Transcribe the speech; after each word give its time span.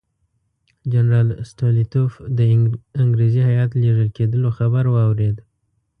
جنرال 0.93 1.27
سټولیتوف 1.49 2.11
د 2.37 2.39
انګریزي 3.01 3.41
هیات 3.49 3.71
لېږل 3.81 4.09
کېدلو 4.17 4.49
خبر 4.57 4.83
واورېد. 4.89 5.35